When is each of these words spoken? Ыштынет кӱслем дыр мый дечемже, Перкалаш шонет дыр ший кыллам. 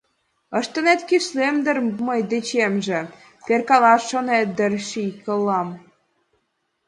Ыштынет 0.59 1.01
кӱслем 1.09 1.55
дыр 1.65 1.77
мый 2.07 2.21
дечемже, 2.31 2.99
Перкалаш 3.45 4.01
шонет 4.09 4.47
дыр 4.57 4.73
ший 4.87 5.11
кыллам. 5.25 5.69